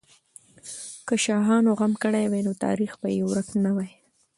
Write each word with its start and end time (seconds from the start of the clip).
که 1.07 1.15
شاهانو 1.23 1.71
غم 1.79 1.93
کړی 2.03 2.25
وای، 2.27 2.41
نو 2.47 2.53
تاریخ 2.65 2.91
به 3.01 3.07
یې 3.15 3.21
ورک 3.25 3.49
نه 3.65 3.71
وای. 3.75 3.91